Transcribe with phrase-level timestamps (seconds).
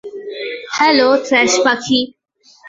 [0.75, 1.99] Hello, thrush পাখি।